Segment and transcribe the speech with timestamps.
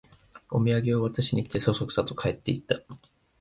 [0.49, 2.81] おみやげを渡しに来て、そそくさと帰っていった